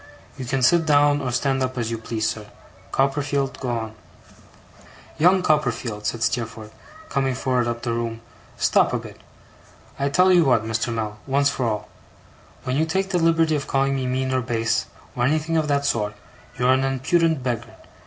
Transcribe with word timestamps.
You 0.35 0.45
can 0.45 0.63
sit 0.63 0.87
down 0.87 1.21
or 1.21 1.31
stand 1.31 1.61
up 1.61 1.77
as 1.77 1.91
you 1.91 1.99
please, 1.99 2.27
sir. 2.27 2.47
Copperfield, 2.91 3.59
go 3.59 3.69
on.' 3.69 3.95
'Young 5.19 5.43
Copperfield,' 5.43 6.07
said 6.07 6.23
Steerforth, 6.23 6.73
coming 7.07 7.35
forward 7.35 7.67
up 7.67 7.83
the 7.83 7.93
room, 7.93 8.21
'stop 8.57 8.93
a 8.93 8.97
bit. 8.97 9.21
I 9.99 10.09
tell 10.09 10.33
you 10.33 10.43
what, 10.43 10.65
Mr. 10.65 10.91
Mell, 10.91 11.19
once 11.27 11.51
for 11.51 11.67
all. 11.67 11.89
When 12.63 12.77
you 12.77 12.85
take 12.87 13.11
the 13.11 13.19
liberty 13.19 13.55
of 13.55 13.67
calling 13.67 13.95
me 13.95 14.07
mean 14.07 14.33
or 14.33 14.41
base, 14.41 14.87
or 15.15 15.23
anything 15.23 15.55
of 15.55 15.67
that 15.67 15.85
sort, 15.85 16.15
you 16.57 16.65
are 16.65 16.73
an 16.73 16.83
impudent 16.83 17.43
beggar. 17.43 17.75